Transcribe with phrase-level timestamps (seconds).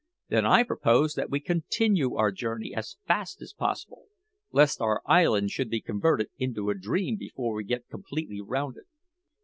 [0.29, 4.07] Then I propose that we continue our journey as fast as possible,
[4.51, 8.87] lest our island should be converted into a dream before we get completely round it."